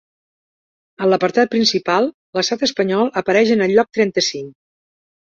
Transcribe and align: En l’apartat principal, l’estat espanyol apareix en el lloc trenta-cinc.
En 1.03 1.11
l’apartat 1.11 1.51
principal, 1.51 2.09
l’estat 2.37 2.63
espanyol 2.69 3.13
apareix 3.23 3.53
en 3.57 3.63
el 3.67 3.75
lloc 3.77 3.93
trenta-cinc. 3.99 4.49